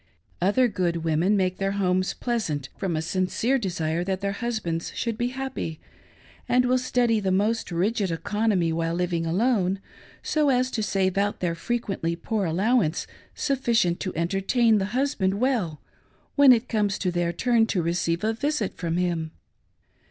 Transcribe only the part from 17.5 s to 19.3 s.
to receive a visit from him.